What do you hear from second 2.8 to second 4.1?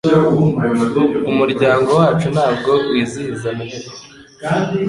wizihiza Noheri